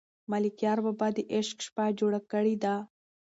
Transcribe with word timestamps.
ملکیار 0.31 0.79
بابا 0.85 1.07
د 1.15 1.19
عشق 1.35 1.57
شپه 1.65 1.85
جوړه 1.99 2.19
کړې 2.31 2.55
ده. 2.63 2.75